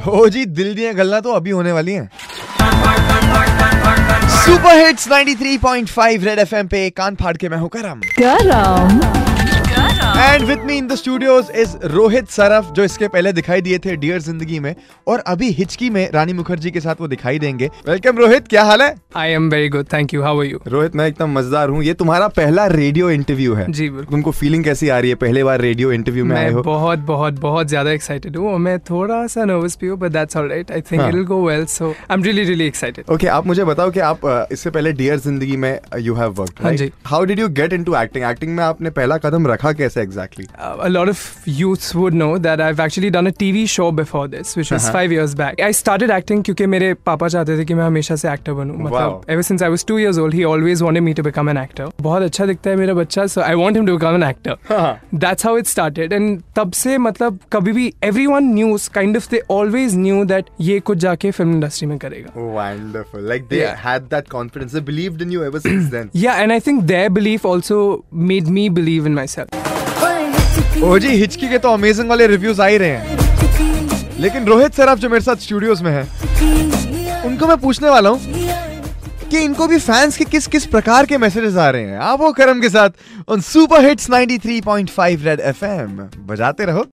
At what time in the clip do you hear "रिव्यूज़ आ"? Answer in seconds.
72.26-72.66